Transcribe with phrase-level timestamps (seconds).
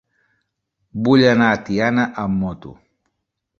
[1.09, 2.75] Vull anar a Tiana amb moto.